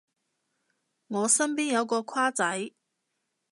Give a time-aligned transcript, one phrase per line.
[1.09, 2.71] 我身邊有個跨仔